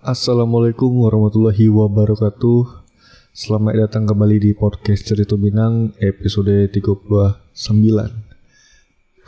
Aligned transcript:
Assalamualaikum 0.00 1.04
warahmatullahi 1.04 1.68
wabarakatuh. 1.68 2.88
Selamat 3.36 3.84
datang 3.84 4.08
kembali 4.08 4.40
di 4.40 4.56
podcast 4.56 5.04
Cerita 5.04 5.36
Minang 5.36 5.92
episode 6.00 6.72
39 6.72 7.52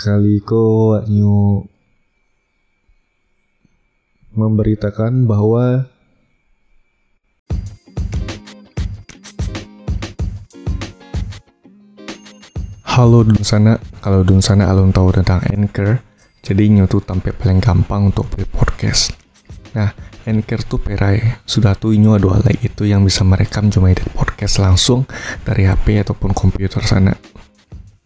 Kali 0.01 0.41
ko 0.41 0.97
Nyu 1.05 1.69
memberitakan 4.33 5.29
bahwa 5.29 5.93
Halo 12.89 13.29
dun 13.29 13.45
sana, 13.45 13.77
kalau 14.01 14.25
dun 14.25 14.41
sana 14.41 14.73
alun 14.73 14.89
tahu 14.89 15.13
tentang 15.13 15.45
Anchor, 15.53 16.01
jadi 16.41 16.65
nyu 16.65 16.89
tuh 16.89 17.05
tampil 17.05 17.37
paling 17.37 17.61
gampang 17.61 18.09
untuk 18.09 18.25
buat 18.33 18.49
podcast. 18.57 19.13
Nah, 19.77 20.12
Anchor 20.23 20.63
tuh 20.63 20.79
perai, 20.79 21.43
sudah 21.43 21.75
tuh 21.75 21.93
inyo 21.93 22.19
dua 22.19 22.39
lagi 22.39 22.71
itu 22.71 22.87
yang 22.87 23.03
bisa 23.03 23.27
merekam 23.27 23.69
cuma 23.69 23.91
edit 23.91 24.07
podcast 24.15 24.63
langsung 24.63 25.07
dari 25.43 25.67
HP 25.67 26.03
ataupun 26.07 26.31
komputer 26.31 26.83
sana. 26.87 27.15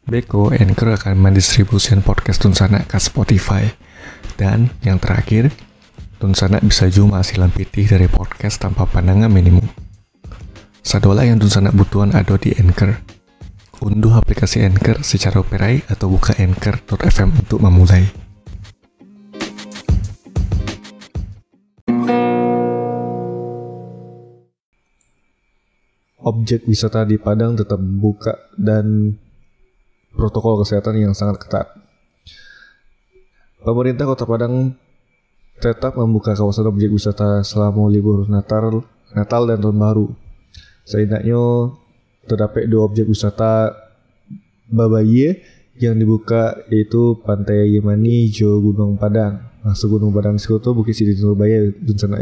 Beko, 0.06 0.54
Anchor 0.54 0.94
akan 0.94 1.18
mendistribusikan 1.18 1.98
podcast 1.98 2.38
Tun 2.38 2.54
Sana 2.54 2.86
ke 2.86 2.94
Spotify. 3.02 3.66
Dan 4.38 4.70
yang 4.86 5.02
terakhir, 5.02 5.50
Tun 6.22 6.30
Sana 6.32 6.62
bisa 6.62 6.86
cuma 6.88 7.18
hasilan 7.18 7.50
pitih 7.50 7.90
dari 7.90 8.06
podcast 8.06 8.62
tanpa 8.62 8.86
pandangan 8.86 9.26
minimum. 9.26 9.66
Sadola 10.86 11.26
yang 11.26 11.42
Tun 11.42 11.50
Sana 11.50 11.74
butuhan 11.74 12.14
ada 12.14 12.38
di 12.38 12.54
Anchor. 12.54 13.02
Unduh 13.82 14.14
aplikasi 14.14 14.62
Anchor 14.62 15.02
secara 15.02 15.42
operai 15.42 15.82
atau 15.90 16.06
buka 16.08 16.38
anchor.fm 16.38 17.42
untuk 17.42 17.58
memulai. 17.60 18.25
Objek 26.26 26.66
wisata 26.66 27.06
di 27.06 27.22
Padang 27.22 27.54
tetap 27.54 27.78
buka 27.78 28.50
dan 28.58 29.14
protokol 30.10 30.58
kesehatan 30.66 30.98
yang 30.98 31.14
sangat 31.14 31.38
ketat. 31.38 31.70
Pemerintah 33.62 34.10
Kota 34.10 34.26
Padang 34.26 34.74
tetap 35.62 35.94
membuka 35.94 36.34
kawasan 36.34 36.66
objek 36.66 36.90
wisata 36.90 37.46
selama 37.46 37.86
libur 37.86 38.26
Natal, 38.26 38.82
Natal 39.14 39.42
dan 39.46 39.62
Tahun 39.62 39.78
Baru. 39.78 40.10
Setidaknya 40.82 41.70
terdapat 42.26 42.66
dua 42.66 42.90
objek 42.90 43.06
wisata 43.06 43.70
Babaye 44.66 45.46
yang 45.78 45.94
dibuka 45.94 46.58
yaitu 46.74 47.22
Pantai 47.22 47.70
Yemani 47.70 48.26
Jo 48.34 48.58
Gunung 48.58 48.98
Padang. 48.98 49.46
Masuk 49.62 49.98
Gunung 49.98 50.10
Padang 50.10 50.42
Sekutu 50.42 50.74
Bukit 50.74 50.98
Sidi 50.98 51.14
Nurbaya 51.22 51.70
dan 51.70 51.96
sana. 51.98 52.18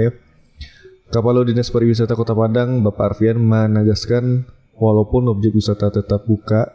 Kapalo 1.14 1.46
Dinas 1.46 1.70
Pariwisata 1.70 2.18
Kota 2.18 2.34
Padang 2.34 2.82
Bapak 2.82 3.14
Arfian 3.14 3.38
menegaskan 3.38 4.50
walaupun 4.74 5.30
objek 5.30 5.54
wisata 5.54 5.86
tetap 5.86 6.26
buka 6.26 6.74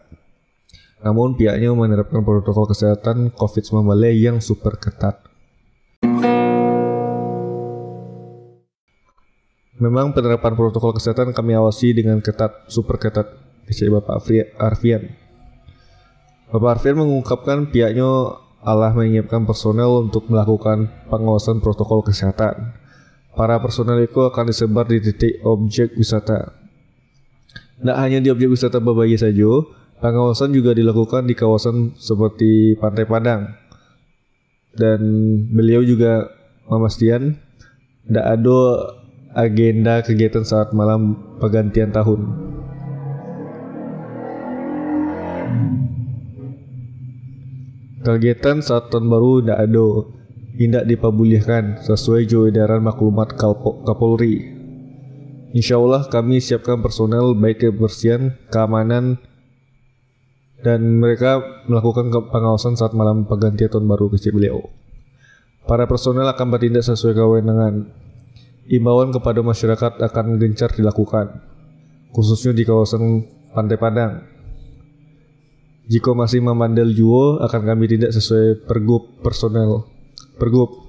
namun 1.03 1.35
pihaknya 1.35 1.75
menerapkan 1.75 2.23
protokol 2.23 2.71
kesehatan 2.71 3.35
COVID-19 3.35 3.83
yang 4.15 4.39
super 4.39 4.79
ketat. 4.79 5.19
Memang 9.75 10.15
penerapan 10.15 10.55
protokol 10.55 10.95
kesehatan 10.95 11.35
kami 11.35 11.59
awasi 11.59 11.91
dengan 11.91 12.23
ketat, 12.23 12.63
super 12.71 12.95
ketat, 12.95 13.35
kata 13.67 13.91
Bapak 13.91 14.23
Arfian. 14.55 15.19
Bapak 16.47 16.79
Arfian 16.79 16.95
mengungkapkan 16.95 17.67
pihaknya 17.75 18.39
Allah 18.63 18.95
menyiapkan 18.95 19.43
personel 19.43 20.07
untuk 20.07 20.31
melakukan 20.31 20.88
pengawasan 21.11 21.59
protokol 21.59 22.07
kesehatan. 22.07 22.88
Para 23.39 23.55
personel 23.63 24.03
itu 24.03 24.19
akan 24.19 24.51
disebar 24.51 24.83
di 24.83 25.00
titik 25.00 25.39
objek 25.47 25.95
wisata. 25.95 26.59
Tidak 27.79 27.95
hanya 27.95 28.19
di 28.19 28.27
objek 28.27 28.51
wisata 28.51 28.83
Babaye 28.83 29.16
saja, 29.16 29.63
pengawasan 30.03 30.51
juga 30.51 30.75
dilakukan 30.75 31.23
di 31.23 31.39
kawasan 31.39 31.95
seperti 31.95 32.75
Pantai 32.75 33.07
Padang. 33.07 33.55
Dan 34.75 34.99
beliau 35.55 35.79
juga 35.88 36.28
memastikan 36.67 37.39
tidak 38.11 38.28
ada 38.28 38.59
agenda 39.39 40.03
kegiatan 40.03 40.44
saat 40.44 40.75
malam 40.75 41.16
pergantian 41.39 41.95
tahun. 41.95 42.28
Kegiatan 48.03 48.59
saat 48.59 48.91
tahun 48.91 49.07
baru 49.07 49.31
tidak 49.39 49.59
ada, 49.63 49.88
tidak 50.59 50.84
diperbolehkan 50.84 51.80
sesuai 51.80 52.28
edaran 52.52 52.84
maklumat 52.84 53.40
Kapolri. 53.88 54.59
Insya 55.56 55.80
Allah 55.80 56.03
kami 56.12 56.44
siapkan 56.44 56.84
personel 56.84 57.31
baik 57.31 57.64
kebersihan, 57.64 58.36
keamanan, 58.52 59.24
dan 60.59 61.00
mereka 61.00 61.64
melakukan 61.64 62.12
pengawasan 62.12 62.75
saat 62.75 62.92
malam 62.92 63.24
pergantian 63.24 63.72
tahun 63.72 63.88
baru 63.88 64.12
kecil 64.12 64.36
beliau. 64.36 64.68
Para 65.64 65.88
personel 65.88 66.28
akan 66.28 66.47
bertindak 66.52 66.84
sesuai 66.84 67.16
kewenangan 67.16 67.96
Imbauan 68.70 69.09
kepada 69.09 69.41
masyarakat 69.41 69.97
akan 69.97 70.38
gencar 70.38 70.70
dilakukan, 70.78 71.41
khususnya 72.14 72.53
di 72.53 72.62
kawasan 72.62 73.26
Pantai 73.50 73.81
Padang. 73.81 74.30
Jika 75.90 76.14
masih 76.14 76.46
memandel 76.46 76.94
juo, 76.94 77.41
akan 77.41 77.66
kami 77.66 77.90
tindak 77.90 78.14
sesuai 78.14 78.70
pergub 78.70 79.09
personel. 79.26 79.90
Pergub. 80.39 80.88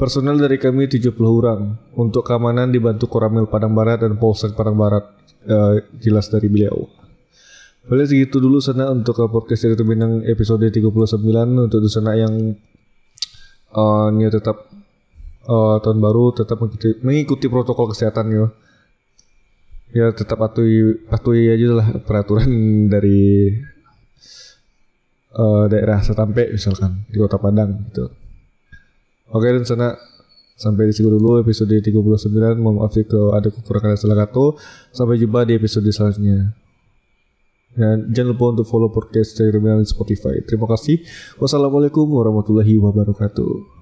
Personel 0.00 0.40
dari 0.40 0.56
kami 0.56 0.88
70 0.88 1.12
orang. 1.20 1.76
Untuk 1.92 2.24
keamanan 2.24 2.72
dibantu 2.72 3.12
Koramil 3.12 3.44
Padang 3.44 3.76
Barat 3.76 4.00
dan 4.00 4.16
Polsek 4.16 4.56
Padang 4.56 4.80
Barat. 4.80 5.04
Uh, 5.44 5.84
jelas 6.00 6.32
dari 6.32 6.48
beliau. 6.48 6.88
Boleh 7.84 8.04
segitu 8.04 8.40
dulu 8.40 8.60
sana 8.60 8.92
untuk 8.92 9.16
podcast 9.32 9.64
dari 9.64 9.84
Minang 9.88 10.20
episode 10.28 10.68
39 10.68 10.92
untuk 11.68 11.80
sana 11.88 12.12
yang 12.12 12.56
uh, 13.72 14.08
tetap 14.28 14.68
uh, 15.48 15.76
tahun 15.80 15.98
baru 15.98 16.36
tetap 16.36 16.60
mengikuti, 16.60 16.90
mengikuti 17.00 17.46
protokol 17.48 17.90
kesehatan 17.90 18.26
ya. 18.30 18.46
Ya 19.90 20.06
tetap 20.14 20.38
patuhi 20.38 21.02
patuhi 21.08 21.50
aja 21.50 21.82
lah 21.82 21.88
peraturan 22.04 22.46
dari 22.94 23.50
uh, 25.34 25.66
daerah 25.66 25.98
setampe 26.04 26.46
misalkan 26.52 27.08
di 27.10 27.18
Kota 27.18 27.42
Padang 27.42 27.90
gitu. 27.90 28.06
Oke 29.30 29.46
dan 29.46 29.62
sana 29.62 29.88
sampai 30.58 30.90
di 30.90 30.92
sini 30.92 31.08
dulu 31.08 31.40
episode 31.40 31.72
39 31.72 32.60
mohon 32.60 32.82
maaf 32.82 32.92
jika 32.92 33.32
ada 33.32 33.48
kekurangan 33.48 33.94
dan 33.94 33.98
salah 33.98 34.18
kata. 34.26 34.58
Sampai 34.90 35.16
jumpa 35.16 35.46
di 35.46 35.56
episode 35.56 35.86
selanjutnya. 35.88 36.52
Dan 37.70 38.10
jangan 38.10 38.34
lupa 38.34 38.44
untuk 38.58 38.66
follow 38.66 38.90
podcast 38.90 39.38
dari 39.38 39.54
Terminal 39.54 39.86
Spotify. 39.86 40.42
Terima 40.42 40.66
kasih. 40.66 41.06
Wassalamualaikum 41.38 42.02
warahmatullahi 42.10 42.74
wabarakatuh 42.82 43.79